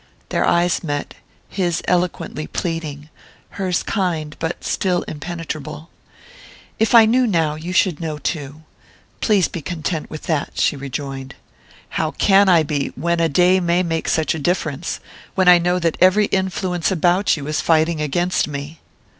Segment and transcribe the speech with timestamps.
[0.29, 1.13] Their eyes met,
[1.47, 3.09] his eloquently pleading,
[3.49, 5.89] hers kind but still impenetrable.
[6.79, 8.63] "If I knew now, you should know too.
[9.19, 11.35] Please be content with that," she rejoined.
[11.89, 14.99] "How can I be, when a day may make such a difference?
[15.35, 18.79] When I know that every influence about you is fighting against me?"